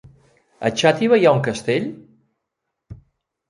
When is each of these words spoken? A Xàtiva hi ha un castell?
A 0.69 0.71
Xàtiva 0.83 1.21
hi 1.21 1.29
ha 1.29 1.35
un 1.41 1.43
castell? 1.49 1.87